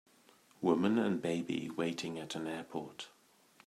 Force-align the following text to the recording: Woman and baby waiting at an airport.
Woman 0.61 0.97
and 0.97 1.21
baby 1.21 1.69
waiting 1.75 2.17
at 2.17 2.33
an 2.33 2.47
airport. 2.47 3.09